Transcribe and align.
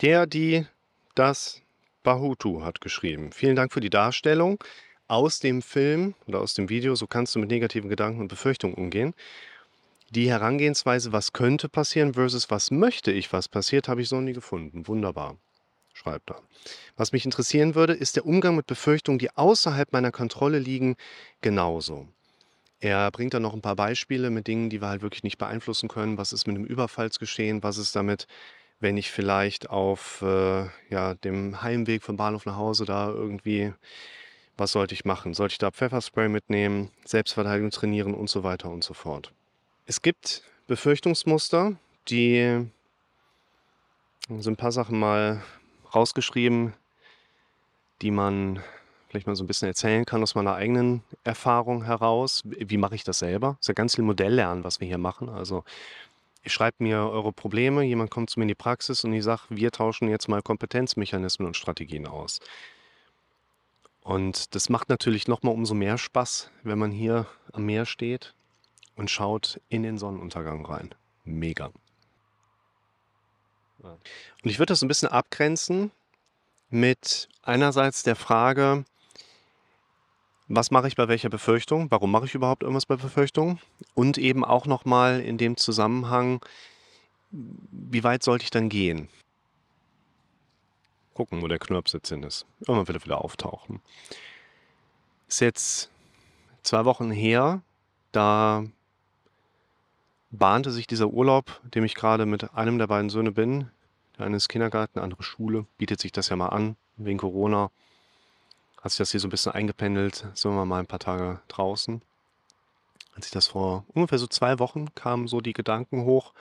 Der, 0.00 0.26
die, 0.26 0.66
das 1.14 1.62
Bahutu 2.02 2.62
hat 2.62 2.80
geschrieben. 2.80 3.32
Vielen 3.32 3.56
Dank 3.56 3.72
für 3.72 3.80
die 3.80 3.90
Darstellung 3.90 4.62
aus 5.06 5.38
dem 5.38 5.62
Film 5.62 6.14
oder 6.26 6.40
aus 6.40 6.54
dem 6.54 6.68
Video. 6.68 6.94
So 6.94 7.06
kannst 7.06 7.34
du 7.34 7.38
mit 7.38 7.50
negativen 7.50 7.88
Gedanken 7.88 8.20
und 8.20 8.28
Befürchtungen 8.28 8.74
umgehen. 8.74 9.14
Die 10.10 10.28
Herangehensweise, 10.28 11.12
was 11.12 11.32
könnte 11.32 11.68
passieren 11.68 12.14
versus 12.14 12.50
was 12.50 12.70
möchte 12.70 13.12
ich, 13.12 13.32
was 13.32 13.48
passiert, 13.48 13.88
habe 13.88 14.02
ich 14.02 14.08
so 14.08 14.20
nie 14.20 14.32
gefunden. 14.32 14.86
Wunderbar. 14.86 15.36
Schreibt 15.92 16.30
er. 16.30 16.42
Was 16.96 17.12
mich 17.12 17.24
interessieren 17.24 17.74
würde, 17.76 17.94
ist 17.94 18.16
der 18.16 18.26
Umgang 18.26 18.56
mit 18.56 18.66
Befürchtungen, 18.66 19.18
die 19.18 19.30
außerhalb 19.30 19.92
meiner 19.92 20.10
Kontrolle 20.10 20.58
liegen, 20.58 20.96
genauso. 21.40 22.08
Er 22.80 23.10
bringt 23.12 23.32
dann 23.32 23.42
noch 23.42 23.54
ein 23.54 23.62
paar 23.62 23.76
Beispiele 23.76 24.30
mit 24.30 24.48
Dingen, 24.48 24.70
die 24.70 24.82
wir 24.82 24.88
halt 24.88 25.02
wirklich 25.02 25.22
nicht 25.22 25.38
beeinflussen 25.38 25.88
können. 25.88 26.18
Was 26.18 26.32
ist 26.32 26.46
mit 26.46 26.56
einem 26.56 26.66
Überfallsgeschehen? 26.66 27.62
Was 27.62 27.78
ist 27.78 27.94
damit, 27.96 28.26
wenn 28.80 28.96
ich 28.96 29.10
vielleicht 29.10 29.70
auf 29.70 30.22
äh, 30.22 30.66
ja, 30.90 31.14
dem 31.14 31.62
Heimweg 31.62 32.02
vom 32.02 32.16
Bahnhof 32.16 32.46
nach 32.46 32.56
Hause 32.56 32.84
da 32.84 33.08
irgendwie, 33.08 33.72
was 34.56 34.72
sollte 34.72 34.94
ich 34.94 35.04
machen? 35.04 35.34
Sollte 35.34 35.52
ich 35.52 35.58
da 35.58 35.70
Pfefferspray 35.70 36.28
mitnehmen, 36.28 36.90
Selbstverteidigung 37.04 37.70
trainieren 37.70 38.14
und 38.14 38.28
so 38.28 38.42
weiter 38.42 38.70
und 38.70 38.84
so 38.84 38.94
fort. 38.94 39.32
Es 39.86 40.02
gibt 40.02 40.42
Befürchtungsmuster, 40.66 41.76
die 42.08 42.66
sind 44.28 44.46
ein 44.54 44.56
paar 44.56 44.72
Sachen 44.72 44.98
mal 44.98 45.42
rausgeschrieben, 45.94 46.74
die 48.02 48.10
man 48.10 48.62
vielleicht 49.08 49.26
mal 49.26 49.36
so 49.36 49.44
ein 49.44 49.46
bisschen 49.46 49.68
erzählen 49.68 50.04
kann 50.04 50.22
aus 50.22 50.34
meiner 50.34 50.54
eigenen 50.54 51.04
Erfahrung 51.22 51.84
heraus. 51.84 52.42
Wie 52.44 52.78
mache 52.78 52.96
ich 52.96 53.04
das 53.04 53.20
selber? 53.20 53.50
Das 53.50 53.60
ist 53.60 53.68
ja 53.68 53.74
ganz 53.74 53.94
viel 53.94 54.04
Modelllernen, 54.04 54.64
was 54.64 54.80
wir 54.80 54.88
hier 54.88 54.98
machen. 54.98 55.28
Also 55.28 55.62
ich 56.44 56.52
schreibe 56.52 56.76
mir 56.84 56.98
eure 56.98 57.32
Probleme, 57.32 57.82
jemand 57.82 58.10
kommt 58.10 58.30
zu 58.30 58.38
mir 58.38 58.44
in 58.44 58.48
die 58.48 58.54
Praxis 58.54 59.02
und 59.02 59.12
ich 59.14 59.24
sage, 59.24 59.42
wir 59.48 59.72
tauschen 59.72 60.08
jetzt 60.08 60.28
mal 60.28 60.42
Kompetenzmechanismen 60.42 61.46
und 61.46 61.56
Strategien 61.56 62.06
aus. 62.06 62.38
Und 64.02 64.54
das 64.54 64.68
macht 64.68 64.90
natürlich 64.90 65.26
nochmal 65.26 65.54
umso 65.54 65.72
mehr 65.74 65.96
Spaß, 65.96 66.50
wenn 66.62 66.78
man 66.78 66.90
hier 66.90 67.26
am 67.52 67.64
Meer 67.64 67.86
steht 67.86 68.34
und 68.94 69.10
schaut 69.10 69.58
in 69.70 69.82
den 69.82 69.96
Sonnenuntergang 69.96 70.64
rein. 70.66 70.94
Mega. 71.24 71.72
Und 73.78 74.50
ich 74.50 74.58
würde 74.58 74.72
das 74.72 74.82
ein 74.82 74.88
bisschen 74.88 75.08
abgrenzen 75.08 75.90
mit 76.68 77.28
einerseits 77.42 78.02
der 78.02 78.16
Frage, 78.16 78.84
was 80.48 80.70
mache 80.70 80.88
ich 80.88 80.96
bei 80.96 81.08
welcher 81.08 81.30
Befürchtung? 81.30 81.90
Warum 81.90 82.10
mache 82.10 82.26
ich 82.26 82.34
überhaupt 82.34 82.62
irgendwas 82.62 82.86
bei 82.86 82.96
Befürchtung? 82.96 83.58
Und 83.94 84.18
eben 84.18 84.44
auch 84.44 84.66
nochmal 84.66 85.20
in 85.20 85.38
dem 85.38 85.56
Zusammenhang, 85.56 86.44
wie 87.30 88.04
weit 88.04 88.22
sollte 88.22 88.44
ich 88.44 88.50
dann 88.50 88.68
gehen? 88.68 89.08
Gucken, 91.14 91.42
wo 91.42 91.48
der 91.48 91.58
Knirps 91.58 91.92
jetzt 91.92 92.08
hin 92.08 92.22
ist. 92.22 92.44
Irgendwann 92.60 92.88
wird 92.88 92.98
er 92.98 93.04
wieder 93.04 93.24
auftauchen. 93.24 93.80
Ist 95.28 95.40
jetzt 95.40 95.90
zwei 96.62 96.84
Wochen 96.84 97.10
her, 97.10 97.62
da 98.12 98.64
bahnte 100.30 100.70
sich 100.72 100.86
dieser 100.86 101.08
Urlaub, 101.08 101.60
dem 101.74 101.84
ich 101.84 101.94
gerade 101.94 102.26
mit 102.26 102.54
einem 102.54 102.78
der 102.78 102.88
beiden 102.88 103.10
Söhne 103.10 103.32
bin, 103.32 103.70
der 104.18 104.26
eine 104.26 104.36
ist 104.36 104.48
Kindergarten, 104.48 104.94
der 104.94 105.04
andere 105.04 105.22
Schule, 105.22 105.66
bietet 105.78 106.00
sich 106.00 106.12
das 106.12 106.28
ja 106.28 106.36
mal 106.36 106.48
an, 106.48 106.76
wegen 106.96 107.18
Corona. 107.18 107.70
Hat 108.84 108.92
sich 108.92 108.98
das 108.98 109.10
hier 109.10 109.20
so 109.20 109.26
ein 109.26 109.30
bisschen 109.30 109.52
eingependelt, 109.52 110.26
sind 110.34 110.54
wir 110.54 110.64
mal 110.64 110.78
ein 110.78 110.86
paar 110.86 111.00
Tage 111.00 111.40
draußen. 111.48 112.02
Als 113.16 113.26
ich 113.26 113.32
das 113.32 113.48
vor 113.48 113.84
ungefähr 113.94 114.18
so 114.18 114.26
zwei 114.26 114.58
Wochen 114.58 114.94
kamen 114.94 115.26
so 115.26 115.40
die 115.40 115.54
Gedanken 115.54 116.04
hoch. 116.04 116.32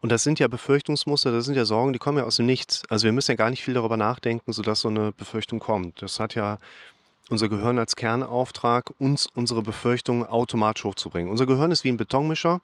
Und 0.00 0.12
das 0.12 0.22
sind 0.24 0.38
ja 0.38 0.48
Befürchtungsmuster, 0.48 1.32
das 1.32 1.44
sind 1.44 1.54
ja 1.54 1.64
Sorgen, 1.64 1.92
die 1.92 1.98
kommen 1.98 2.18
ja 2.18 2.24
aus 2.24 2.36
dem 2.36 2.46
Nichts. 2.46 2.82
Also 2.88 3.04
wir 3.04 3.12
müssen 3.12 3.30
ja 3.30 3.36
gar 3.36 3.50
nicht 3.50 3.62
viel 3.62 3.74
darüber 3.74 3.96
nachdenken, 3.96 4.52
sodass 4.52 4.80
so 4.80 4.88
eine 4.88 5.12
Befürchtung 5.12 5.60
kommt. 5.60 6.02
Das 6.02 6.20
hat 6.20 6.34
ja 6.34 6.58
unser 7.30 7.48
Gehirn 7.48 7.78
als 7.78 7.96
Kernauftrag, 7.96 8.92
uns 8.98 9.26
unsere 9.26 9.62
Befürchtungen 9.62 10.24
automatisch 10.24 10.84
hochzubringen. 10.84 11.30
Unser 11.30 11.46
Gehirn 11.46 11.70
ist 11.70 11.84
wie 11.84 11.90
ein 11.90 11.96
Betonmischer 11.96 12.60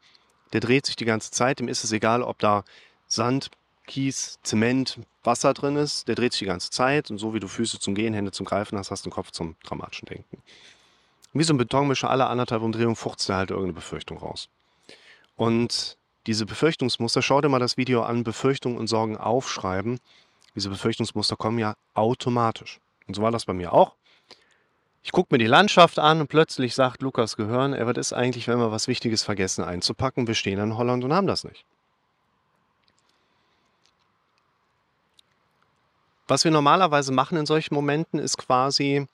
der 0.54 0.60
dreht 0.60 0.86
sich 0.86 0.96
die 0.96 1.04
ganze 1.04 1.30
Zeit. 1.32 1.58
Dem 1.58 1.68
ist 1.68 1.84
es 1.84 1.92
egal, 1.92 2.22
ob 2.22 2.38
da 2.38 2.64
Sand, 3.08 3.50
Kies, 3.86 4.38
Zement, 4.42 4.98
Wasser 5.22 5.54
drin 5.54 5.76
ist. 5.76 6.08
Der 6.08 6.14
dreht 6.14 6.32
sich 6.32 6.40
die 6.40 6.46
ganze 6.46 6.70
Zeit. 6.70 7.10
Und 7.10 7.18
so 7.18 7.34
wie 7.34 7.40
du 7.40 7.48
Füße 7.48 7.78
zum 7.78 7.94
Gehen, 7.94 8.14
Hände 8.14 8.32
zum 8.32 8.46
Greifen 8.46 8.78
hast, 8.78 8.90
hast 8.90 9.04
du 9.04 9.10
den 9.10 9.14
Kopf 9.14 9.30
zum 9.30 9.56
dramatischen 9.64 10.06
Denken. 10.06 10.42
Wie 11.32 11.42
so 11.42 11.52
ein 11.52 11.58
Betonmischer, 11.58 12.10
alle 12.10 12.26
anderthalb 12.26 12.62
Umdrehungen 12.62 12.96
furzt 12.96 13.28
er 13.28 13.36
halt 13.36 13.50
irgendeine 13.50 13.74
Befürchtung 13.74 14.18
raus. 14.18 14.48
Und 15.36 15.96
diese 16.26 16.46
Befürchtungsmuster, 16.46 17.22
schau 17.22 17.40
dir 17.40 17.48
mal 17.48 17.58
das 17.58 17.76
Video 17.76 18.02
an, 18.02 18.24
Befürchtungen 18.24 18.78
und 18.78 18.86
Sorgen 18.86 19.16
aufschreiben. 19.16 19.98
Diese 20.54 20.70
Befürchtungsmuster 20.70 21.36
kommen 21.36 21.58
ja 21.58 21.74
automatisch. 21.94 22.78
Und 23.06 23.14
so 23.14 23.22
war 23.22 23.32
das 23.32 23.44
bei 23.44 23.52
mir 23.52 23.72
auch. 23.72 23.94
Ich 25.02 25.12
gucke 25.12 25.34
mir 25.34 25.38
die 25.38 25.46
Landschaft 25.46 25.98
an 25.98 26.20
und 26.20 26.28
plötzlich 26.28 26.74
sagt 26.74 27.02
Lukas 27.02 27.36
Gehörn, 27.36 27.74
er 27.74 27.86
was 27.86 27.98
ist 27.98 28.12
eigentlich, 28.14 28.48
wenn 28.48 28.58
wir 28.58 28.72
was 28.72 28.88
Wichtiges 28.88 29.22
vergessen 29.22 29.62
einzupacken? 29.62 30.26
Wir 30.26 30.34
stehen 30.34 30.58
in 30.58 30.78
Holland 30.78 31.04
und 31.04 31.12
haben 31.12 31.26
das 31.26 31.44
nicht. 31.44 31.66
Was 36.26 36.44
wir 36.44 36.50
normalerweise 36.50 37.12
machen 37.12 37.36
in 37.36 37.46
solchen 37.46 37.74
Momenten, 37.74 38.18
ist 38.18 38.38
quasi 38.38 39.06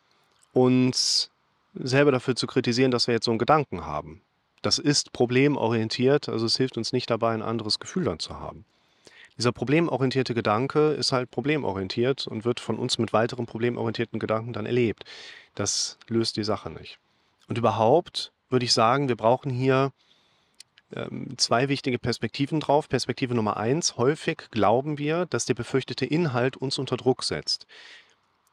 uns 0.53 1.31
selber 1.75 2.13
dafür 2.13 2.37
zu 2.37 2.47
kritisieren, 2.47 2.91
dass 2.91 3.07
wir 3.07 3.15
jetzt 3.15 3.25
so 3.25 3.31
einen 3.31 3.39
Gedanken 3.39 3.85
haben. 3.85 4.23
Das 4.63 4.79
ist 4.79 5.13
problemorientiert, 5.13 6.29
also 6.29 6.47
es 6.47 6.57
hilft 6.57 6.77
uns 6.77 6.93
nicht 6.93 7.11
dabei, 7.11 7.33
ein 7.33 7.43
anderes 7.43 7.79
Gefühl 7.79 8.05
dann 8.05 8.19
zu 8.19 8.39
haben. 8.39 8.65
Dieser 9.39 9.53
problemorientierte 9.53 10.35
Gedanke 10.35 10.91
ist 10.91 11.13
halt 11.13 11.31
problemorientiert 11.31 12.27
und 12.27 12.45
wird 12.45 12.61
von 12.61 12.79
uns 12.79 12.99
mit 12.99 13.13
weiteren 13.13 13.47
problemorientierten 13.47 14.21
Gedanken 14.21 14.53
dann 14.53 14.67
erlebt. 14.67 15.05
Das 15.55 15.99
löst 16.09 16.37
die 16.37 16.45
Sache 16.45 16.69
nicht. 16.71 16.99
Und 17.49 17.57
überhaupt 17.57 18.33
würde 18.51 18.67
ich 18.67 18.73
sagen, 18.73 19.09
wir 19.09 19.17
brauchen 19.17 19.51
hier 19.51 19.93
ähm, 20.95 21.37
zwei 21.37 21.69
wichtige 21.69 21.99
Perspektiven 21.99 22.61
drauf. 22.61 22.89
Perspektive 22.89 23.35
Nummer 23.35 23.57
eins, 23.57 23.97
häufig 23.97 24.49
glauben 24.51 24.99
wir, 24.99 25.27
dass 25.27 25.45
der 25.45 25.55
befürchtete 25.55 26.07
Inhalt 26.07 26.57
uns 26.57 26.79
unter 26.79 26.97
Druck 26.97 27.23
setzt. 27.25 27.67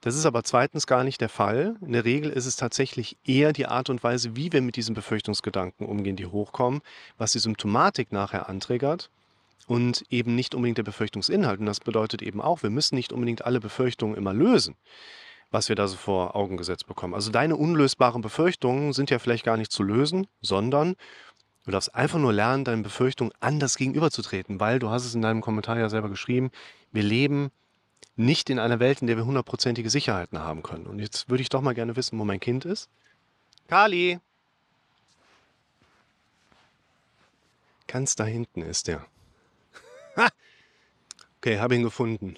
Das 0.01 0.15
ist 0.15 0.25
aber 0.25 0.43
zweitens 0.43 0.85
gar 0.85 1.03
nicht 1.03 1.21
der 1.21 1.29
Fall. 1.29 1.75
In 1.81 1.93
der 1.93 2.05
Regel 2.05 2.29
ist 2.29 2.45
es 2.45 2.55
tatsächlich 2.55 3.17
eher 3.25 3.51
die 3.51 3.65
Art 3.65 3.89
und 3.89 4.03
Weise, 4.03 4.35
wie 4.35 4.53
wir 4.53 4.61
mit 4.61 4.75
diesen 4.75 4.93
Befürchtungsgedanken 4.93 5.87
umgehen, 5.87 6.15
die 6.15 6.27
hochkommen, 6.27 6.81
was 7.17 7.31
die 7.31 7.39
Symptomatik 7.39 8.11
nachher 8.11 8.47
antriggert 8.47 9.09
und 9.65 10.05
eben 10.09 10.35
nicht 10.35 10.53
unbedingt 10.53 10.77
der 10.77 10.83
Befürchtungsinhalt. 10.83 11.59
Und 11.59 11.65
das 11.65 11.79
bedeutet 11.79 12.21
eben 12.21 12.41
auch, 12.41 12.63
wir 12.63 12.69
müssen 12.69 12.95
nicht 12.95 13.11
unbedingt 13.11 13.45
alle 13.45 13.59
Befürchtungen 13.59 14.15
immer 14.15 14.33
lösen, 14.33 14.75
was 15.49 15.67
wir 15.67 15.75
da 15.75 15.87
so 15.87 15.97
vor 15.97 16.35
Augen 16.35 16.57
gesetzt 16.57 16.87
bekommen. 16.87 17.15
Also 17.15 17.31
deine 17.31 17.55
unlösbaren 17.55 18.21
Befürchtungen 18.21 18.93
sind 18.93 19.09
ja 19.09 19.17
vielleicht 19.17 19.43
gar 19.43 19.57
nicht 19.57 19.71
zu 19.71 19.81
lösen, 19.81 20.27
sondern 20.41 20.95
du 21.67 21.71
darfst 21.71 21.93
einfach 21.93 22.17
nur 22.17 22.33
lernen, 22.33 22.63
deinen 22.63 22.81
Befürchtungen 22.81 23.33
anders 23.41 23.77
gegenüberzutreten, 23.77 24.59
weil 24.59 24.79
du 24.79 24.89
hast 24.89 25.05
es 25.05 25.13
in 25.13 25.21
deinem 25.21 25.41
Kommentar 25.41 25.77
ja 25.77 25.89
selber 25.89 26.09
geschrieben, 26.09 26.49
wir 26.93 27.03
leben 27.03 27.51
nicht 28.15 28.49
in 28.49 28.57
einer 28.57 28.79
Welt, 28.79 29.01
in 29.01 29.07
der 29.07 29.17
wir 29.17 29.25
hundertprozentige 29.25 29.89
Sicherheiten 29.89 30.39
haben 30.39 30.63
können. 30.63 30.87
Und 30.87 30.99
jetzt 30.99 31.29
würde 31.29 31.41
ich 31.41 31.49
doch 31.49 31.61
mal 31.61 31.75
gerne 31.75 31.95
wissen, 31.95 32.17
wo 32.17 32.23
mein 32.23 32.39
Kind 32.39 32.65
ist. 32.65 32.89
Kali! 33.67 34.19
Ganz 37.85 38.15
da 38.15 38.23
hinten 38.23 38.61
ist 38.61 38.87
der. 38.87 39.05
Okay, 41.39 41.59
habe 41.59 41.75
ihn 41.75 41.83
gefunden. 41.83 42.37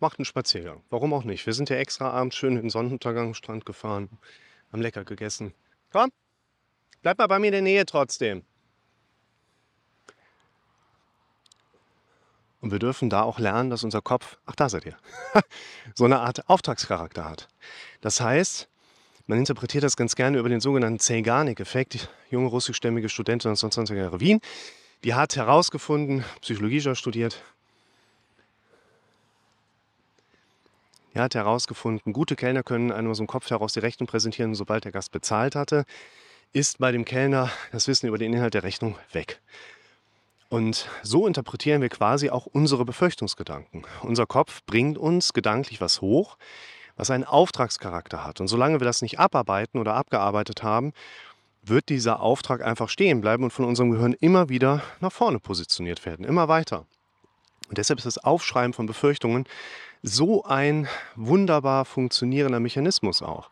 Macht 0.00 0.18
einen 0.18 0.24
Spaziergang. 0.24 0.82
Warum 0.90 1.12
auch 1.12 1.24
nicht? 1.24 1.46
Wir 1.46 1.52
sind 1.52 1.70
ja 1.70 1.76
extra 1.76 2.10
abends 2.10 2.36
schön 2.36 2.56
in 2.56 2.62
den 2.62 2.70
Sonnenuntergang 2.70 3.28
am 3.28 3.34
Strand 3.34 3.66
gefahren, 3.66 4.08
haben 4.72 4.82
lecker 4.82 5.04
gegessen. 5.04 5.54
Komm, 5.92 6.10
bleib 7.02 7.18
mal 7.18 7.26
bei 7.26 7.38
mir 7.38 7.46
in 7.46 7.52
der 7.52 7.62
Nähe 7.62 7.86
trotzdem. 7.86 8.42
Und 12.60 12.72
wir 12.72 12.78
dürfen 12.78 13.10
da 13.10 13.22
auch 13.22 13.38
lernen, 13.38 13.70
dass 13.70 13.84
unser 13.84 14.02
Kopf, 14.02 14.38
ach 14.46 14.56
da 14.56 14.68
seid 14.68 14.86
ihr, 14.86 14.96
so 15.94 16.04
eine 16.04 16.20
Art 16.20 16.48
Auftragscharakter 16.48 17.24
hat. 17.24 17.48
Das 18.00 18.20
heißt, 18.20 18.68
man 19.26 19.38
interpretiert 19.38 19.84
das 19.84 19.96
ganz 19.96 20.16
gerne 20.16 20.38
über 20.38 20.48
den 20.48 20.60
sogenannten 20.60 20.98
Zeigarnik-Effekt. 20.98 22.08
Junge 22.30 22.48
russischstämmige 22.48 23.08
Studentin 23.08 23.52
1920er 23.52 23.94
Jahre 23.94 24.20
Wien 24.20 24.40
die 25.04 25.14
hat 25.14 25.36
herausgefunden, 25.36 26.24
Psychologie 26.40 26.80
studiert, 26.94 27.42
die 31.14 31.20
hat 31.20 31.34
herausgefunden, 31.34 32.12
gute 32.12 32.36
Kellner 32.36 32.62
können 32.62 32.92
einem 32.92 33.10
aus 33.10 33.18
dem 33.18 33.26
Kopf 33.26 33.48
heraus 33.50 33.72
die 33.72 33.80
Rechnung 33.80 34.06
präsentieren, 34.06 34.54
sobald 34.54 34.84
der 34.84 34.92
Gast 34.92 35.12
bezahlt 35.12 35.54
hatte, 35.54 35.84
ist 36.56 36.78
bei 36.78 36.90
dem 36.90 37.04
Kellner 37.04 37.50
das 37.70 37.86
Wissen 37.86 38.06
über 38.06 38.16
den 38.16 38.32
Inhalt 38.32 38.54
der 38.54 38.62
Rechnung 38.62 38.96
weg. 39.12 39.42
Und 40.48 40.88
so 41.02 41.26
interpretieren 41.26 41.82
wir 41.82 41.90
quasi 41.90 42.30
auch 42.30 42.46
unsere 42.46 42.86
Befürchtungsgedanken. 42.86 43.84
Unser 44.00 44.24
Kopf 44.24 44.62
bringt 44.64 44.96
uns 44.96 45.34
gedanklich 45.34 45.82
was 45.82 46.00
hoch, 46.00 46.38
was 46.96 47.10
einen 47.10 47.24
Auftragscharakter 47.24 48.24
hat. 48.24 48.40
Und 48.40 48.48
solange 48.48 48.80
wir 48.80 48.86
das 48.86 49.02
nicht 49.02 49.18
abarbeiten 49.18 49.78
oder 49.78 49.92
abgearbeitet 49.92 50.62
haben, 50.62 50.94
wird 51.62 51.90
dieser 51.90 52.20
Auftrag 52.20 52.62
einfach 52.62 52.88
stehen 52.88 53.20
bleiben 53.20 53.44
und 53.44 53.50
von 53.50 53.66
unserem 53.66 53.90
Gehirn 53.90 54.14
immer 54.14 54.48
wieder 54.48 54.82
nach 55.00 55.12
vorne 55.12 55.40
positioniert 55.40 56.06
werden, 56.06 56.24
immer 56.24 56.48
weiter. 56.48 56.86
Und 57.68 57.76
deshalb 57.76 57.98
ist 57.98 58.06
das 58.06 58.16
Aufschreiben 58.16 58.72
von 58.72 58.86
Befürchtungen 58.86 59.44
so 60.02 60.44
ein 60.44 60.88
wunderbar 61.16 61.84
funktionierender 61.84 62.60
Mechanismus 62.60 63.20
auch. 63.20 63.50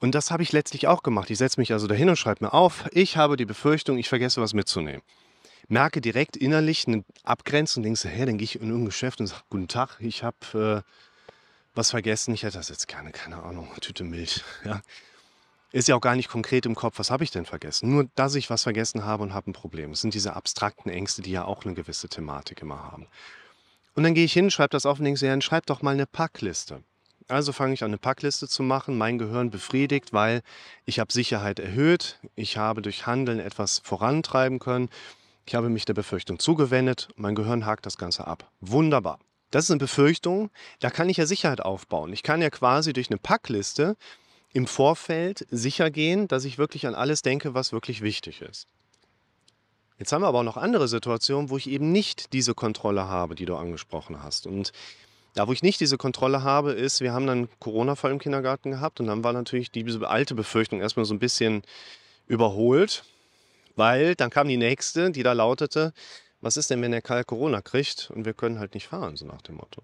Und 0.00 0.14
das 0.14 0.30
habe 0.30 0.42
ich 0.42 0.52
letztlich 0.52 0.88
auch 0.88 1.02
gemacht. 1.02 1.30
Ich 1.30 1.38
setze 1.38 1.60
mich 1.60 1.72
also 1.72 1.86
dahin 1.86 2.08
und 2.08 2.16
schreibe 2.16 2.44
mir 2.44 2.54
auf, 2.54 2.86
ich 2.92 3.16
habe 3.18 3.36
die 3.36 3.44
Befürchtung, 3.44 3.98
ich 3.98 4.08
vergesse 4.08 4.40
was 4.40 4.54
mitzunehmen. 4.54 5.02
Merke 5.68 6.00
direkt 6.00 6.36
innerlich 6.36 6.88
eine 6.88 7.04
Abgrenzung, 7.22 7.82
denkst 7.82 8.02
du, 8.02 8.08
hä, 8.08 8.24
dann 8.24 8.38
gehe 8.38 8.44
ich 8.44 8.56
in 8.56 8.62
irgendein 8.62 8.86
Geschäft 8.86 9.20
und 9.20 9.28
sage, 9.28 9.42
guten 9.50 9.68
Tag, 9.68 9.98
ich 10.00 10.24
habe 10.24 10.84
äh, 10.86 10.90
was 11.74 11.90
vergessen, 11.90 12.34
ich 12.34 12.42
hätte 12.42 12.56
das 12.56 12.70
jetzt 12.70 12.88
gerne, 12.88 13.12
keine 13.12 13.42
Ahnung, 13.42 13.68
Tüte 13.80 14.02
Milch. 14.02 14.42
Ja. 14.64 14.80
Ist 15.72 15.86
ja 15.86 15.94
auch 15.94 16.00
gar 16.00 16.16
nicht 16.16 16.28
konkret 16.28 16.66
im 16.66 16.74
Kopf, 16.74 16.98
was 16.98 17.12
habe 17.12 17.22
ich 17.22 17.30
denn 17.30 17.46
vergessen? 17.46 17.90
Nur, 17.90 18.08
dass 18.16 18.34
ich 18.34 18.50
was 18.50 18.64
vergessen 18.64 19.04
habe 19.04 19.22
und 19.22 19.32
habe 19.32 19.50
ein 19.50 19.52
Problem. 19.52 19.92
Es 19.92 20.00
sind 20.00 20.14
diese 20.14 20.34
abstrakten 20.34 20.90
Ängste, 20.90 21.22
die 21.22 21.30
ja 21.30 21.44
auch 21.44 21.64
eine 21.64 21.74
gewisse 21.74 22.08
Thematik 22.08 22.62
immer 22.62 22.82
haben. 22.82 23.06
Und 23.94 24.02
dann 24.02 24.14
gehe 24.14 24.24
ich 24.24 24.32
hin, 24.32 24.50
schreibe 24.50 24.70
das 24.70 24.84
auf 24.84 24.98
und 24.98 25.04
denke, 25.04 25.24
ja, 25.24 25.40
schreib 25.40 25.66
doch 25.66 25.82
mal 25.82 25.92
eine 25.92 26.06
Packliste. 26.06 26.82
Also 27.30 27.52
fange 27.52 27.74
ich 27.74 27.84
an, 27.84 27.90
eine 27.90 27.98
Packliste 27.98 28.48
zu 28.48 28.64
machen. 28.64 28.98
Mein 28.98 29.16
Gehirn 29.16 29.50
befriedigt, 29.50 30.12
weil 30.12 30.42
ich 30.84 30.98
habe 30.98 31.12
Sicherheit 31.12 31.60
erhöht. 31.60 32.18
Ich 32.34 32.56
habe 32.56 32.82
durch 32.82 33.06
Handeln 33.06 33.38
etwas 33.38 33.80
vorantreiben 33.84 34.58
können. 34.58 34.88
Ich 35.46 35.54
habe 35.54 35.68
mich 35.68 35.84
der 35.84 35.94
Befürchtung 35.94 36.40
zugewendet. 36.40 37.08
Mein 37.14 37.36
Gehirn 37.36 37.66
hakt 37.66 37.86
das 37.86 37.98
Ganze 37.98 38.26
ab. 38.26 38.50
Wunderbar. 38.60 39.20
Das 39.52 39.64
ist 39.64 39.70
eine 39.70 39.78
Befürchtung, 39.78 40.50
da 40.78 40.90
kann 40.90 41.08
ich 41.08 41.16
ja 41.16 41.26
Sicherheit 41.26 41.60
aufbauen. 41.60 42.12
Ich 42.12 42.22
kann 42.22 42.40
ja 42.40 42.50
quasi 42.50 42.92
durch 42.92 43.10
eine 43.10 43.18
Packliste 43.18 43.96
im 44.52 44.66
Vorfeld 44.66 45.46
sicher 45.50 45.90
gehen, 45.90 46.28
dass 46.28 46.44
ich 46.44 46.58
wirklich 46.58 46.86
an 46.86 46.94
alles 46.94 47.22
denke, 47.22 47.54
was 47.54 47.72
wirklich 47.72 48.00
wichtig 48.00 48.42
ist. 48.42 48.68
Jetzt 49.98 50.12
haben 50.12 50.22
wir 50.22 50.28
aber 50.28 50.40
auch 50.40 50.44
noch 50.44 50.56
andere 50.56 50.88
Situationen, 50.88 51.50
wo 51.50 51.56
ich 51.56 51.68
eben 51.68 51.92
nicht 51.92 52.32
diese 52.32 52.54
Kontrolle 52.54 53.08
habe, 53.08 53.34
die 53.34 53.44
du 53.44 53.56
angesprochen 53.56 54.22
hast. 54.22 54.46
Und 54.46 54.72
da, 55.34 55.46
wo 55.46 55.52
ich 55.52 55.62
nicht 55.62 55.80
diese 55.80 55.96
Kontrolle 55.96 56.42
habe, 56.42 56.72
ist, 56.72 57.00
wir 57.00 57.12
haben 57.12 57.26
dann 57.26 57.48
Corona-Fall 57.60 58.10
im 58.10 58.18
Kindergarten 58.18 58.70
gehabt 58.70 59.00
und 59.00 59.06
dann 59.06 59.24
war 59.24 59.32
natürlich 59.32 59.70
diese 59.70 60.08
alte 60.08 60.34
Befürchtung 60.34 60.80
erstmal 60.80 61.04
so 61.04 61.14
ein 61.14 61.18
bisschen 61.18 61.62
überholt, 62.26 63.04
weil 63.76 64.14
dann 64.14 64.30
kam 64.30 64.48
die 64.48 64.56
nächste, 64.56 65.10
die 65.10 65.22
da 65.22 65.32
lautete, 65.32 65.92
was 66.40 66.56
ist 66.56 66.70
denn, 66.70 66.82
wenn 66.82 66.92
der 66.92 67.02
Karl 67.02 67.24
Corona 67.24 67.60
kriegt 67.60 68.10
und 68.14 68.24
wir 68.24 68.34
können 68.34 68.58
halt 68.58 68.74
nicht 68.74 68.88
fahren, 68.88 69.16
so 69.16 69.26
nach 69.26 69.42
dem 69.42 69.56
Motto. 69.56 69.82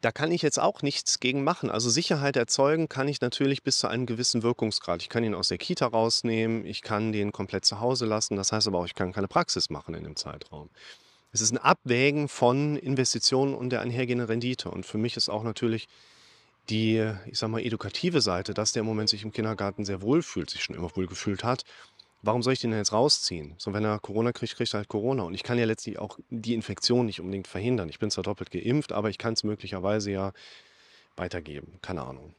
Da 0.00 0.12
kann 0.12 0.32
ich 0.32 0.40
jetzt 0.40 0.58
auch 0.58 0.80
nichts 0.80 1.20
gegen 1.20 1.44
machen. 1.44 1.70
Also 1.70 1.90
Sicherheit 1.90 2.36
erzeugen 2.36 2.88
kann 2.88 3.06
ich 3.06 3.20
natürlich 3.20 3.62
bis 3.62 3.78
zu 3.78 3.86
einem 3.86 4.06
gewissen 4.06 4.42
Wirkungsgrad. 4.42 5.02
Ich 5.02 5.10
kann 5.10 5.24
ihn 5.24 5.34
aus 5.34 5.48
der 5.48 5.58
Kita 5.58 5.86
rausnehmen, 5.86 6.64
ich 6.64 6.80
kann 6.80 7.12
den 7.12 7.32
komplett 7.32 7.66
zu 7.66 7.80
Hause 7.80 8.06
lassen. 8.06 8.36
Das 8.36 8.50
heißt 8.50 8.66
aber 8.66 8.78
auch, 8.78 8.86
ich 8.86 8.94
kann 8.94 9.12
keine 9.12 9.28
Praxis 9.28 9.68
machen 9.68 9.94
in 9.94 10.04
dem 10.04 10.16
Zeitraum. 10.16 10.70
Es 11.32 11.42
ist 11.42 11.52
ein 11.52 11.58
Abwägen 11.58 12.28
von 12.28 12.76
Investitionen 12.76 13.54
und 13.54 13.70
der 13.70 13.82
einhergehenden 13.82 14.26
Rendite. 14.26 14.70
Und 14.70 14.86
für 14.86 14.98
mich 14.98 15.16
ist 15.16 15.28
auch 15.28 15.42
natürlich 15.42 15.86
die, 16.70 17.12
ich 17.26 17.38
sag 17.38 17.50
mal, 17.50 17.60
edukative 17.60 18.20
Seite, 18.20 18.54
dass 18.54 18.72
der 18.72 18.80
im 18.80 18.86
Moment 18.86 19.10
sich 19.10 19.22
im 19.22 19.32
Kindergarten 19.32 19.84
sehr 19.84 20.02
wohl 20.02 20.22
fühlt, 20.22 20.50
sich 20.50 20.62
schon 20.64 20.76
immer 20.76 20.94
wohl 20.96 21.06
gefühlt 21.06 21.44
hat 21.44 21.64
warum 22.22 22.42
soll 22.42 22.52
ich 22.52 22.60
den 22.60 22.72
jetzt 22.72 22.92
rausziehen? 22.92 23.54
So, 23.58 23.72
wenn 23.72 23.84
er 23.84 23.98
Corona 23.98 24.32
kriegt, 24.32 24.56
kriegt 24.56 24.74
er 24.74 24.78
halt 24.78 24.88
Corona. 24.88 25.22
Und 25.22 25.34
ich 25.34 25.42
kann 25.42 25.58
ja 25.58 25.64
letztlich 25.64 25.98
auch 25.98 26.18
die 26.30 26.54
Infektion 26.54 27.06
nicht 27.06 27.20
unbedingt 27.20 27.48
verhindern. 27.48 27.88
Ich 27.88 27.98
bin 27.98 28.10
zwar 28.10 28.24
doppelt 28.24 28.50
geimpft, 28.50 28.92
aber 28.92 29.10
ich 29.10 29.18
kann 29.18 29.34
es 29.34 29.44
möglicherweise 29.44 30.10
ja 30.10 30.32
weitergeben. 31.16 31.78
Keine 31.82 32.02
Ahnung. 32.02 32.34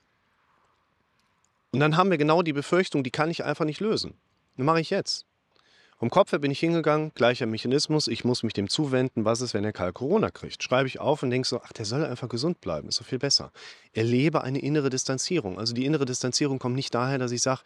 Und 1.71 1.79
dann 1.79 1.97
haben 1.97 2.11
wir 2.11 2.17
genau 2.17 2.41
die 2.41 2.53
Befürchtung, 2.53 3.03
die 3.03 3.11
kann 3.11 3.31
ich 3.31 3.43
einfach 3.43 3.65
nicht 3.65 3.79
lösen. 3.79 4.13
Das 4.57 4.65
mache 4.65 4.81
ich 4.81 4.89
jetzt. 4.89 5.25
Vom 6.01 6.09
Kopf 6.09 6.31
her 6.31 6.39
bin 6.39 6.49
ich 6.49 6.59
hingegangen, 6.59 7.11
gleicher 7.13 7.45
Mechanismus, 7.45 8.07
ich 8.07 8.25
muss 8.25 8.41
mich 8.41 8.53
dem 8.53 8.67
zuwenden, 8.67 9.23
was 9.23 9.39
ist, 9.41 9.53
wenn 9.53 9.63
er 9.63 9.71
Karl 9.71 9.93
Corona 9.93 10.31
kriegt. 10.31 10.63
Schreibe 10.63 10.87
ich 10.87 10.99
auf 10.99 11.21
und 11.21 11.29
denke 11.29 11.47
so, 11.47 11.61
ach, 11.61 11.71
der 11.73 11.85
soll 11.85 12.03
einfach 12.03 12.27
gesund 12.27 12.59
bleiben, 12.59 12.87
ist 12.87 12.99
doch 12.99 13.05
viel 13.05 13.19
besser. 13.19 13.51
Erlebe 13.93 14.41
eine 14.41 14.57
innere 14.57 14.89
Distanzierung. 14.89 15.59
Also 15.59 15.75
die 15.75 15.85
innere 15.85 16.05
Distanzierung 16.05 16.57
kommt 16.57 16.75
nicht 16.75 16.95
daher, 16.95 17.19
dass 17.19 17.31
ich 17.31 17.43
sage, 17.43 17.61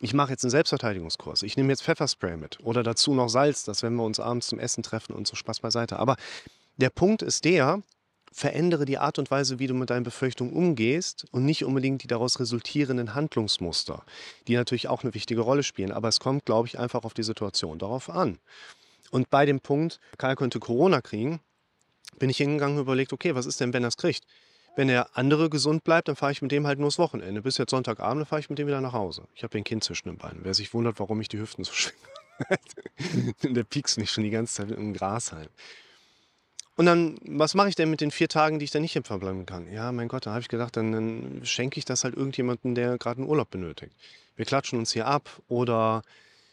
ich 0.00 0.14
mache 0.14 0.30
jetzt 0.30 0.44
einen 0.44 0.50
Selbstverteidigungskurs. 0.50 1.42
Ich 1.42 1.56
nehme 1.56 1.70
jetzt 1.70 1.82
Pfefferspray 1.82 2.36
mit 2.36 2.60
oder 2.60 2.82
dazu 2.82 3.14
noch 3.14 3.28
Salz, 3.28 3.64
dass 3.64 3.82
wenn 3.82 3.94
wir 3.94 4.04
uns 4.04 4.20
abends 4.20 4.48
zum 4.48 4.58
Essen 4.58 4.82
treffen 4.82 5.14
und 5.14 5.26
so 5.26 5.36
Spaß 5.36 5.60
beiseite. 5.60 5.98
Aber 5.98 6.16
der 6.76 6.90
Punkt 6.90 7.22
ist 7.22 7.44
der, 7.44 7.82
verändere 8.32 8.84
die 8.84 8.98
Art 8.98 9.18
und 9.18 9.30
Weise, 9.30 9.58
wie 9.58 9.66
du 9.66 9.74
mit 9.74 9.90
deinen 9.90 10.04
Befürchtungen 10.04 10.52
umgehst 10.52 11.26
und 11.32 11.44
nicht 11.44 11.64
unbedingt 11.64 12.02
die 12.02 12.06
daraus 12.06 12.38
resultierenden 12.38 13.14
Handlungsmuster, 13.14 14.04
die 14.46 14.54
natürlich 14.54 14.88
auch 14.88 15.02
eine 15.02 15.14
wichtige 15.14 15.40
Rolle 15.40 15.62
spielen. 15.62 15.92
Aber 15.92 16.08
es 16.08 16.20
kommt, 16.20 16.44
glaube 16.44 16.68
ich, 16.68 16.78
einfach 16.78 17.04
auf 17.04 17.14
die 17.14 17.22
Situation 17.22 17.78
darauf 17.78 18.08
an. 18.08 18.38
Und 19.10 19.30
bei 19.30 19.46
dem 19.46 19.60
Punkt, 19.60 20.00
Karl 20.18 20.36
könnte 20.36 20.60
Corona 20.60 21.00
kriegen, 21.00 21.40
bin 22.18 22.30
ich 22.30 22.36
hingegangen 22.36 22.76
und 22.76 22.82
überlegt, 22.82 23.12
okay, 23.12 23.34
was 23.34 23.46
ist 23.46 23.60
denn, 23.60 23.72
wenn 23.72 23.84
er 23.84 23.88
es 23.88 23.96
kriegt? 23.96 24.24
Wenn 24.78 24.86
der 24.86 25.18
andere 25.18 25.50
gesund 25.50 25.82
bleibt, 25.82 26.06
dann 26.06 26.14
fahre 26.14 26.30
ich 26.30 26.40
mit 26.40 26.52
dem 26.52 26.64
halt 26.64 26.78
nur 26.78 26.86
das 26.86 27.00
Wochenende. 27.00 27.42
Bis 27.42 27.58
jetzt 27.58 27.70
Sonntagabend, 27.70 28.28
fahre 28.28 28.38
ich 28.38 28.48
mit 28.48 28.60
dem 28.60 28.68
wieder 28.68 28.80
nach 28.80 28.92
Hause. 28.92 29.24
Ich 29.34 29.42
habe 29.42 29.50
den 29.50 29.64
Kind 29.64 29.82
zwischen 29.82 30.08
den 30.08 30.18
Beinen. 30.18 30.38
Wer 30.44 30.54
sich 30.54 30.72
wundert, 30.72 31.00
warum 31.00 31.20
ich 31.20 31.26
die 31.26 31.40
Hüften 31.40 31.64
so 31.64 31.72
schwinge. 31.74 33.34
der 33.42 33.64
piekst 33.64 33.98
nicht 33.98 34.12
schon 34.12 34.22
die 34.22 34.30
ganze 34.30 34.54
Zeit 34.54 34.70
im 34.70 34.94
Gras 34.94 35.32
halt. 35.32 35.50
Und 36.76 36.86
dann, 36.86 37.18
was 37.24 37.56
mache 37.56 37.70
ich 37.70 37.74
denn 37.74 37.90
mit 37.90 38.00
den 38.00 38.12
vier 38.12 38.28
Tagen, 38.28 38.60
die 38.60 38.66
ich 38.66 38.70
dann 38.70 38.82
nicht 38.82 38.96
verbleiben 39.04 39.46
kann? 39.46 39.68
Ja, 39.72 39.90
mein 39.90 40.06
Gott, 40.06 40.26
da 40.26 40.30
habe 40.30 40.42
ich 40.42 40.48
gedacht, 40.48 40.76
dann, 40.76 40.92
dann 40.92 41.40
schenke 41.42 41.78
ich 41.78 41.84
das 41.84 42.04
halt 42.04 42.14
irgendjemandem, 42.14 42.76
der 42.76 42.98
gerade 42.98 43.20
einen 43.20 43.28
Urlaub 43.28 43.50
benötigt. 43.50 43.96
Wir 44.36 44.44
klatschen 44.44 44.78
uns 44.78 44.92
hier 44.92 45.08
ab 45.08 45.28
oder 45.48 46.02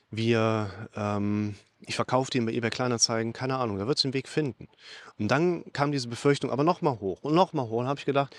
wir 0.10 0.71
ähm, 0.95 1.54
ich 1.87 1.95
verkaufe 1.95 2.31
den 2.31 2.45
bei 2.45 2.53
eBay 2.53 2.69
Kleinanzeigen, 2.69 3.33
keine 3.33 3.57
Ahnung, 3.57 3.77
da 3.77 3.87
wird 3.87 3.97
es 3.97 4.01
den 4.01 4.13
Weg 4.13 4.27
finden. 4.27 4.67
Und 5.17 5.29
dann 5.29 5.63
kam 5.73 5.91
diese 5.91 6.07
Befürchtung 6.07 6.51
aber 6.51 6.63
nochmal 6.63 6.99
hoch 6.99 7.23
und 7.23 7.33
nochmal 7.33 7.67
hoch. 7.67 7.79
Und 7.79 7.87
habe 7.87 7.99
ich 7.99 8.05
gedacht, 8.05 8.35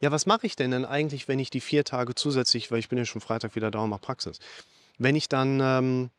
ja, 0.00 0.10
was 0.10 0.26
mache 0.26 0.46
ich 0.46 0.56
denn 0.56 0.70
denn 0.70 0.84
eigentlich, 0.84 1.28
wenn 1.28 1.38
ich 1.38 1.50
die 1.50 1.60
vier 1.60 1.84
Tage 1.84 2.14
zusätzlich, 2.14 2.70
weil 2.70 2.78
ich 2.78 2.88
bin 2.88 2.98
ja 2.98 3.04
schon 3.04 3.20
Freitag 3.20 3.54
wieder 3.54 3.70
da 3.70 3.80
und 3.80 3.90
mache 3.90 4.00
Praxis, 4.00 4.38
wenn 4.98 5.16
ich 5.16 5.28
dann 5.28 5.60
ähm, 5.60 6.10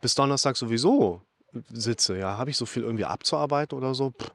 bis 0.00 0.14
Donnerstag 0.14 0.56
sowieso 0.56 1.22
sitze, 1.70 2.18
ja, 2.18 2.36
habe 2.36 2.50
ich 2.50 2.56
so 2.56 2.66
viel 2.66 2.82
irgendwie 2.82 3.04
abzuarbeiten 3.04 3.76
oder 3.76 3.94
so, 3.94 4.10
Pff. 4.10 4.30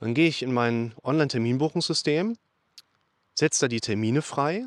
dann 0.00 0.14
gehe 0.14 0.28
ich 0.28 0.42
in 0.42 0.52
mein 0.52 0.94
Online-Terminbuchungssystem, 1.02 2.36
setze 3.34 3.60
da 3.64 3.68
die 3.68 3.80
Termine 3.80 4.22
frei 4.22 4.66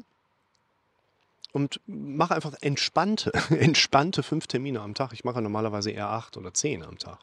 und 1.52 1.82
mache 1.86 2.36
einfach 2.36 2.54
entspannte, 2.62 3.34
entspannte 3.50 4.24
fünf 4.24 4.48
Termine 4.48 4.82
am 4.82 4.94
Tag. 4.94 5.14
Ich 5.14 5.24
mache 5.24 5.42
normalerweise 5.42 5.92
eher 5.92 6.10
acht 6.10 6.38
oder 6.38 6.54
zehn 6.54 6.84
am 6.84 6.98
Tag. 6.98 7.20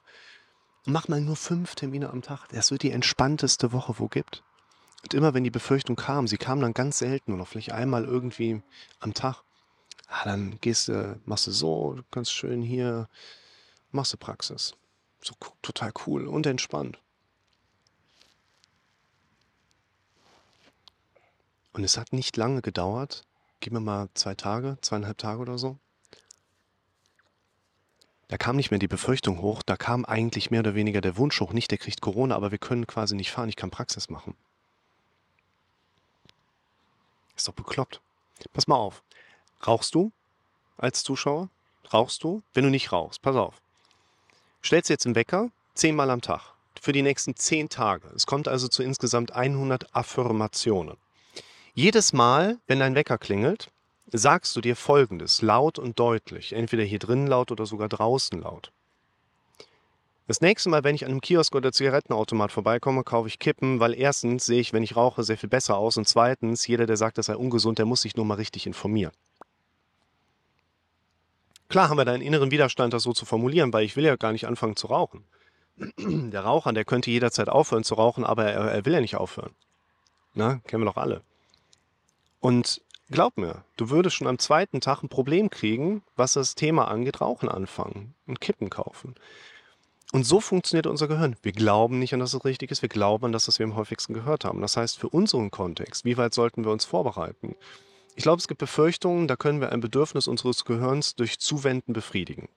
Mach 0.85 1.09
mal 1.09 1.21
nur 1.21 1.37
fünf 1.37 1.75
Termine 1.75 2.11
am 2.11 2.23
Tag. 2.23 2.49
Das 2.49 2.71
wird 2.71 2.83
die 2.83 2.93
entspannteste 2.93 3.73
Woche, 3.73 3.99
wo 3.99 4.09
gibt. 4.09 4.43
Und 5.03 5.15
immer 5.15 5.35
wenn 5.35 5.45
die 5.45 5.51
Befürchtung 5.51 5.97
kam, 5.97 6.27
sie 6.27 6.39
kam 6.39 6.61
dann 6.61 6.75
ganz 6.75 6.99
selten 6.99 7.33
oder 7.33 7.47
vielleicht 7.47 7.73
einmal 7.73 8.05
irgendwie 8.05 8.63
am 9.01 9.15
Tag, 9.15 9.43
ah, 10.09 10.25
dann 10.25 10.59
gehst 10.61 10.89
du, 10.89 11.21
machst 11.25 11.47
du 11.47 11.51
so, 11.51 11.99
ganz 12.11 12.31
schön 12.31 12.63
hier, 12.63 13.09
machst 13.93 14.13
du 14.13 14.17
Praxis. 14.17 14.75
So 15.21 15.35
total 15.63 15.93
cool 16.07 16.27
und 16.27 16.47
entspannt. 16.47 16.99
Und 21.73 21.85
es 21.85 21.97
hat 21.97 22.13
nicht 22.13 22.37
lange 22.37 22.61
gedauert, 22.61 23.25
gib 23.61 23.73
mir 23.73 23.81
mal 23.81 24.09
zwei 24.15 24.35
Tage, 24.35 24.79
zweieinhalb 24.81 25.19
Tage 25.19 25.41
oder 25.41 25.59
so. 25.59 25.79
Da 28.29 28.37
kam 28.37 28.57
nicht 28.57 28.71
mehr 28.71 28.79
die 28.79 28.89
Befürchtung 28.89 29.41
hoch, 29.41 29.63
da 29.63 29.77
kam 29.77 30.05
eigentlich 30.05 30.51
mehr 30.51 30.61
oder 30.61 30.75
weniger 30.75 31.01
der 31.01 31.17
Wunsch 31.17 31.41
hoch, 31.41 31.53
nicht 31.53 31.71
der 31.71 31.79
kriegt 31.79 32.03
Corona, 32.03 32.37
aber 32.37 32.51
wir 32.51 32.59
können 32.59 32.87
quasi 32.87 33.17
nicht 33.17 33.31
fahren, 33.31 33.49
ich 33.49 33.57
kann 33.57 33.71
Praxis 33.71 34.11
machen. 34.11 34.37
Ist 37.35 37.49
doch 37.49 37.55
bekloppt. 37.55 38.03
Pass 38.53 38.67
mal 38.67 38.77
auf. 38.77 39.03
Rauchst 39.67 39.95
du 39.95 40.13
als 40.77 41.03
Zuschauer? 41.03 41.49
Rauchst 41.93 42.23
du? 42.23 42.43
Wenn 42.53 42.65
du 42.65 42.71
nicht 42.71 42.93
rauchst, 42.93 43.23
pass 43.23 43.37
auf. 43.37 43.63
Stellst 44.63 44.91
jetzt 44.91 45.07
einen 45.07 45.15
Wecker 45.15 45.51
zehnmal 45.75 46.11
am 46.11 46.21
Tag 46.21 46.53
für 46.81 46.93
die 46.93 47.03
nächsten 47.03 47.35
zehn 47.37 47.69
Tage. 47.69 48.09
Es 48.15 48.27
kommt 48.27 48.49
also 48.49 48.69
zu 48.69 48.83
insgesamt 48.83 49.33
100 49.33 49.95
Affirmationen. 49.95 50.97
Jedes 51.79 52.13
Mal, 52.13 52.59
wenn 52.67 52.81
dein 52.81 52.97
Wecker 52.97 53.19
klingelt, 53.19 53.71
sagst 54.11 54.57
du 54.57 54.61
dir 54.61 54.75
Folgendes, 54.75 55.43
laut 55.43 55.79
und 55.79 55.97
deutlich, 56.01 56.53
entweder 56.53 56.83
hier 56.83 56.99
drin 56.99 57.29
laut 57.29 57.53
oder 57.53 57.67
sogar 57.67 57.89
draußen 57.89 58.41
laut. 58.41 58.73
Das 60.27 60.41
nächste 60.41 60.71
Mal, 60.71 60.83
wenn 60.83 60.97
ich 60.97 61.05
an 61.05 61.13
einem 61.13 61.21
Kiosk 61.21 61.55
oder 61.55 61.71
Zigarettenautomat 61.71 62.51
vorbeikomme, 62.51 63.05
kaufe 63.05 63.29
ich 63.29 63.39
Kippen, 63.39 63.79
weil 63.79 63.95
erstens 63.95 64.45
sehe 64.45 64.59
ich, 64.59 64.73
wenn 64.73 64.83
ich 64.83 64.97
rauche, 64.97 65.23
sehr 65.23 65.39
viel 65.39 65.49
besser 65.49 65.77
aus 65.77 65.97
und 65.97 66.09
zweitens, 66.09 66.67
jeder, 66.67 66.85
der 66.85 66.97
sagt, 66.97 67.17
das 67.17 67.27
sei 67.27 67.37
ungesund, 67.37 67.79
der 67.79 67.87
muss 67.87 68.03
sich 68.03 68.17
nur 68.17 68.27
mal 68.27 68.35
richtig 68.35 68.67
informieren. 68.67 69.13
Klar 71.69 71.91
haben 71.91 71.97
wir 71.99 72.05
da 72.05 72.13
einen 72.13 72.25
inneren 72.25 72.51
Widerstand, 72.51 72.93
das 72.93 73.05
so 73.05 73.13
zu 73.13 73.25
formulieren, 73.25 73.73
weil 73.73 73.85
ich 73.85 73.95
will 73.95 74.05
ja 74.05 74.17
gar 74.17 74.33
nicht 74.33 74.49
anfangen 74.49 74.75
zu 74.75 74.89
rauchen. 74.89 75.23
Der 75.97 76.41
Raucher, 76.41 76.73
der 76.73 76.85
könnte 76.85 77.13
jederzeit 77.13 77.49
aufhören 77.49 77.85
zu 77.85 77.95
rauchen, 77.95 78.25
aber 78.25 78.47
er, 78.47 78.69
er 78.69 78.85
will 78.85 78.95
ja 78.95 79.01
nicht 79.01 79.15
aufhören. 79.15 79.55
Na, 80.35 80.57
kennen 80.67 80.83
wir 80.83 80.91
doch 80.91 80.97
alle. 80.97 81.23
Und 82.41 82.81
glaub 83.11 83.37
mir, 83.37 83.65
du 83.77 83.91
würdest 83.91 84.17
schon 84.17 84.27
am 84.27 84.39
zweiten 84.39 84.81
Tag 84.81 85.03
ein 85.03 85.09
Problem 85.09 85.51
kriegen, 85.51 86.03
was 86.17 86.35
das 86.35 86.55
Thema 86.55 86.89
angeht, 86.89 87.21
Rauchen 87.21 87.49
anfangen 87.49 88.15
und 88.27 88.41
Kippen 88.41 88.71
kaufen. 88.71 89.15
Und 90.13 90.25
so 90.25 90.41
funktioniert 90.41 90.87
unser 90.87 91.07
Gehirn. 91.07 91.37
Wir 91.43 91.53
glauben 91.53 91.99
nicht 91.99 92.15
an, 92.15 92.21
dass 92.21 92.33
es 92.33 92.45
richtig 92.45 92.71
ist, 92.71 92.81
wir 92.81 92.89
glauben 92.89 93.27
an 93.27 93.33
das, 93.33 93.47
was 93.47 93.59
wir 93.59 93.67
am 93.67 93.77
häufigsten 93.77 94.15
gehört 94.15 94.45
haben. 94.45 94.63
Das 94.63 94.77
heißt, 94.77 94.99
für 94.99 95.11
unseren 95.11 95.51
Kontext, 95.51 96.05
wie 96.05 96.17
weit 96.17 96.33
sollten 96.33 96.65
wir 96.65 96.73
uns 96.73 96.87
vorbereiten? 96.87 97.57
Ich 98.17 98.23
glaube, 98.23 98.41
es 98.41 98.49
gibt 98.49 98.59
Befürchtungen, 98.59 99.29
da 99.29 99.37
können 99.37 99.61
wir 99.61 99.71
ein 99.71 99.81
Bedürfnis 99.81 100.27
unseres 100.27 100.65
Gehirns 100.65 101.15
durch 101.15 101.39
Zuwenden 101.39 101.93
befriedigen. 101.93 102.49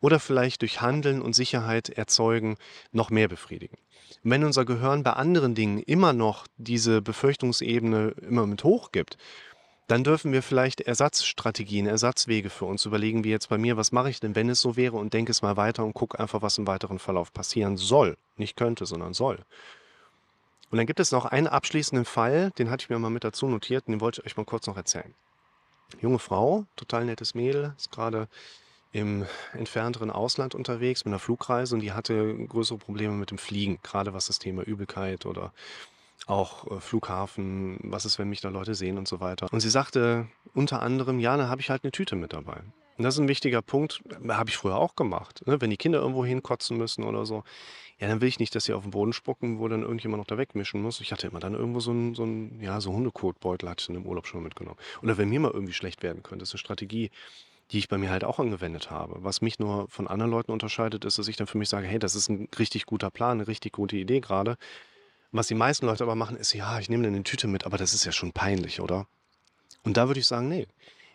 Oder 0.00 0.20
vielleicht 0.20 0.60
durch 0.62 0.80
Handeln 0.80 1.22
und 1.22 1.34
Sicherheit 1.34 1.88
erzeugen, 1.88 2.56
noch 2.92 3.10
mehr 3.10 3.26
befriedigen. 3.26 3.78
Wenn 4.22 4.44
unser 4.44 4.64
Gehirn 4.64 5.02
bei 5.02 5.12
anderen 5.12 5.54
Dingen 5.54 5.78
immer 5.78 6.12
noch 6.12 6.46
diese 6.56 7.02
Befürchtungsebene 7.02 8.14
immer 8.28 8.46
mit 8.46 8.64
hochgibt, 8.64 9.16
dann 9.88 10.04
dürfen 10.04 10.32
wir 10.32 10.42
vielleicht 10.42 10.82
Ersatzstrategien, 10.82 11.86
Ersatzwege 11.86 12.50
für 12.50 12.66
uns 12.66 12.84
überlegen, 12.84 13.24
wie 13.24 13.30
jetzt 13.30 13.48
bei 13.48 13.56
mir, 13.56 13.78
was 13.78 13.90
mache 13.90 14.10
ich 14.10 14.20
denn, 14.20 14.34
wenn 14.34 14.50
es 14.50 14.60
so 14.60 14.76
wäre 14.76 14.98
und 14.98 15.14
denke 15.14 15.30
es 15.30 15.40
mal 15.40 15.56
weiter 15.56 15.82
und 15.82 15.94
gucke 15.94 16.20
einfach, 16.20 16.42
was 16.42 16.58
im 16.58 16.66
weiteren 16.66 16.98
Verlauf 16.98 17.32
passieren 17.32 17.78
soll. 17.78 18.18
Nicht 18.36 18.56
könnte, 18.56 18.84
sondern 18.84 19.14
soll. 19.14 19.38
Und 20.70 20.76
dann 20.76 20.86
gibt 20.86 21.00
es 21.00 21.10
noch 21.10 21.24
einen 21.24 21.46
abschließenden 21.46 22.04
Fall, 22.04 22.50
den 22.58 22.70
hatte 22.70 22.84
ich 22.84 22.90
mir 22.90 22.98
mal 22.98 23.08
mit 23.08 23.24
dazu 23.24 23.48
notiert 23.48 23.86
und 23.86 23.92
den 23.92 24.00
wollte 24.02 24.20
ich 24.20 24.26
euch 24.26 24.36
mal 24.36 24.44
kurz 24.44 24.66
noch 24.66 24.76
erzählen. 24.76 25.14
Junge 26.02 26.18
Frau, 26.18 26.66
total 26.76 27.06
nettes 27.06 27.34
Mädel, 27.34 27.72
ist 27.78 27.90
gerade 27.90 28.28
im 28.92 29.26
entfernteren 29.52 30.10
Ausland 30.10 30.54
unterwegs 30.54 31.04
mit 31.04 31.12
einer 31.12 31.18
Flugreise 31.18 31.74
und 31.74 31.80
die 31.80 31.92
hatte 31.92 32.34
größere 32.46 32.78
Probleme 32.78 33.14
mit 33.14 33.30
dem 33.30 33.38
Fliegen, 33.38 33.78
gerade 33.82 34.14
was 34.14 34.26
das 34.26 34.38
Thema 34.38 34.62
Übelkeit 34.62 35.26
oder 35.26 35.52
auch 36.26 36.70
äh, 36.70 36.80
Flughafen, 36.80 37.78
was 37.82 38.04
ist, 38.04 38.18
wenn 38.18 38.28
mich 38.28 38.40
da 38.40 38.48
Leute 38.48 38.74
sehen 38.74 38.98
und 38.98 39.08
so 39.08 39.20
weiter. 39.20 39.46
Und 39.52 39.60
sie 39.60 39.70
sagte 39.70 40.26
unter 40.54 40.82
anderem, 40.82 41.18
ja, 41.18 41.36
dann 41.36 41.48
habe 41.48 41.60
ich 41.60 41.70
halt 41.70 41.84
eine 41.84 41.92
Tüte 41.92 42.16
mit 42.16 42.32
dabei. 42.32 42.60
Und 42.96 43.04
das 43.04 43.14
ist 43.14 43.20
ein 43.20 43.28
wichtiger 43.28 43.62
Punkt, 43.62 44.02
habe 44.28 44.50
ich 44.50 44.56
früher 44.56 44.76
auch 44.76 44.96
gemacht. 44.96 45.46
Ne? 45.46 45.60
Wenn 45.60 45.70
die 45.70 45.76
Kinder 45.76 46.00
irgendwo 46.00 46.24
hinkotzen 46.24 46.76
müssen 46.76 47.04
oder 47.04 47.24
so, 47.26 47.44
ja, 48.00 48.08
dann 48.08 48.20
will 48.20 48.28
ich 48.28 48.40
nicht, 48.40 48.54
dass 48.54 48.64
sie 48.64 48.72
auf 48.72 48.82
den 48.82 48.90
Boden 48.90 49.12
spucken, 49.12 49.60
wo 49.60 49.68
dann 49.68 49.82
irgendjemand 49.82 50.20
noch 50.20 50.26
da 50.26 50.36
wegmischen 50.36 50.82
muss. 50.82 51.00
Ich 51.00 51.12
hatte 51.12 51.28
immer 51.28 51.38
dann 51.38 51.54
irgendwo 51.54 51.78
so 51.78 51.92
einen, 51.92 52.16
so 52.16 52.24
einen 52.24 52.60
ja, 52.60 52.80
so 52.80 52.92
Hundekotbeutel 52.92 53.68
hatte 53.68 53.84
ich 53.88 53.96
im 53.96 54.04
Urlaub 54.04 54.26
schon 54.26 54.42
mitgenommen. 54.42 54.78
Oder 55.02 55.16
wenn 55.16 55.28
mir 55.28 55.38
mal 55.38 55.52
irgendwie 55.52 55.72
schlecht 55.72 56.02
werden 56.02 56.24
könnte, 56.24 56.40
das 56.40 56.50
ist 56.50 56.54
eine 56.54 56.58
Strategie, 56.58 57.10
die 57.70 57.78
ich 57.78 57.88
bei 57.88 57.98
mir 57.98 58.10
halt 58.10 58.24
auch 58.24 58.38
angewendet 58.38 58.90
habe. 58.90 59.22
Was 59.22 59.40
mich 59.40 59.58
nur 59.58 59.88
von 59.88 60.08
anderen 60.08 60.30
Leuten 60.30 60.52
unterscheidet, 60.52 61.04
ist, 61.04 61.18
dass 61.18 61.28
ich 61.28 61.36
dann 61.36 61.46
für 61.46 61.58
mich 61.58 61.68
sage, 61.68 61.86
hey, 61.86 61.98
das 61.98 62.14
ist 62.14 62.28
ein 62.28 62.48
richtig 62.58 62.86
guter 62.86 63.10
Plan, 63.10 63.38
eine 63.38 63.48
richtig 63.48 63.72
gute 63.72 63.96
Idee 63.96 64.20
gerade. 64.20 64.56
Was 65.32 65.48
die 65.48 65.54
meisten 65.54 65.86
Leute 65.86 66.04
aber 66.04 66.14
machen, 66.14 66.36
ist, 66.36 66.54
ja, 66.54 66.78
ich 66.78 66.88
nehme 66.88 67.04
dann 67.04 67.14
eine 67.14 67.24
Tüte 67.24 67.48
mit, 67.48 67.66
aber 67.66 67.76
das 67.76 67.92
ist 67.92 68.04
ja 68.04 68.12
schon 68.12 68.32
peinlich, 68.32 68.80
oder? 68.80 69.06
Und 69.82 69.96
da 69.96 70.08
würde 70.08 70.20
ich 70.20 70.26
sagen, 70.26 70.48
nee. 70.48 70.66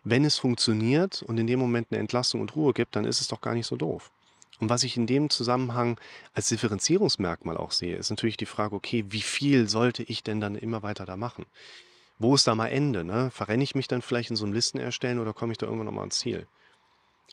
Wenn 0.04 0.26
es 0.26 0.38
funktioniert 0.38 1.24
und 1.24 1.40
in 1.40 1.48
dem 1.48 1.60
Moment 1.60 1.88
eine 1.90 2.00
Entlastung 2.00 2.42
und 2.42 2.56
Ruhe 2.56 2.74
gibt, 2.74 2.96
dann 2.96 3.06
ist 3.06 3.22
es 3.22 3.30
doch 3.30 3.42
gar 3.42 3.54
nicht 3.54 3.66
so 3.66 3.78
doof. 3.78 4.12
Und 4.60 4.70
was 4.70 4.84
ich 4.84 4.98
in 4.98 5.08
dem 5.08 5.30
Zusammenhang 5.30 6.00
als 6.34 6.50
Differenzierungsmerkmal 6.50 7.58
auch 7.58 7.72
sehe, 7.72 7.96
ist 7.96 8.10
natürlich 8.10 8.38
die 8.38 8.46
Frage, 8.46 8.76
okay, 8.76 9.06
wie 9.10 9.22
viel 9.22 9.68
sollte 9.68 10.04
ich 10.04 10.22
denn 10.24 10.40
dann 10.40 10.56
immer 10.56 10.84
weiter 10.84 11.06
da 11.06 11.18
machen? 11.18 11.46
Wo 12.24 12.36
ist 12.36 12.48
da 12.48 12.56
mal 12.56 12.68
Ende? 12.68 13.04
Ne? 13.04 13.32
Verrenne 13.32 13.66
ich 13.66 13.76
mich 13.76 13.90
dann 13.90 14.02
vielleicht 14.02 14.30
in 14.30 14.38
so 14.38 14.46
einem 14.46 14.54
Listen 14.54 14.80
erstellen 14.80 15.20
oder 15.20 15.34
komme 15.34 15.52
ich 15.52 15.58
da 15.58 15.66
irgendwann 15.66 15.88
nochmal 15.88 16.04
ans 16.04 16.20
Ziel? 16.20 16.48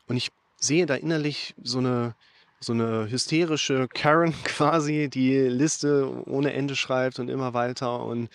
Und 0.08 0.16
ich 0.16 0.32
sehe 0.56 0.84
da 0.84 0.96
innerlich 0.96 1.54
so 1.62 1.78
eine, 1.78 2.16
so 2.58 2.72
eine 2.72 3.08
hysterische 3.08 3.86
Karen 3.86 4.32
quasi, 4.44 5.08
die 5.08 5.38
Liste 5.38 6.26
ohne 6.26 6.54
Ende 6.54 6.74
schreibt 6.74 7.20
und 7.20 7.28
immer 7.28 7.54
weiter 7.54 8.04
und 8.04 8.28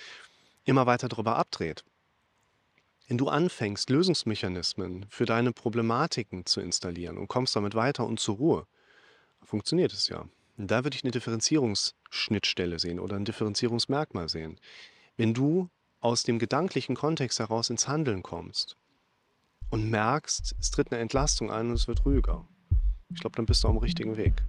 immer 0.63 0.85
weiter 0.85 1.09
darüber 1.09 1.35
abdreht. 1.35 1.83
Wenn 3.09 3.17
du 3.17 3.27
anfängst, 3.27 3.89
Lösungsmechanismen 3.89 5.07
für 5.09 5.25
deine 5.25 5.51
Problematiken 5.51 6.45
zu 6.45 6.61
installieren 6.61 7.17
und 7.17 7.27
kommst 7.27 7.57
damit 7.57 7.75
weiter 7.75 8.07
und 8.07 8.21
zur 8.21 8.37
Ruhe, 8.37 8.67
funktioniert 9.43 9.91
es 9.91 10.07
ja. 10.07 10.25
Und 10.57 10.71
da 10.71 10.85
würde 10.85 10.95
ich 10.95 11.03
eine 11.03 11.11
Differenzierungsschnittstelle 11.11 12.79
sehen 12.79 13.01
oder 13.01 13.17
ein 13.17 13.25
Differenzierungsmerkmal 13.25 14.29
sehen. 14.29 14.57
Wenn 15.17 15.33
du 15.33 15.69
aus 16.05 16.21
dem 16.21 16.37
gedanklichen 16.37 16.95
Kontext 16.95 17.39
heraus 17.39 17.71
ins 17.71 17.87
Handeln 17.87 18.21
kommst 18.21 18.77
und 19.71 19.89
merkst, 19.89 20.55
es 20.59 20.69
tritt 20.69 20.91
eine 20.91 21.01
Entlastung 21.01 21.49
ein 21.49 21.69
und 21.69 21.73
es 21.73 21.87
wird 21.87 22.05
ruhiger. 22.05 22.47
Ich 23.11 23.21
glaube, 23.21 23.35
dann 23.37 23.47
bist 23.47 23.63
du 23.63 23.69
am 23.69 23.77
richtigen 23.77 24.15
Weg. 24.15 24.43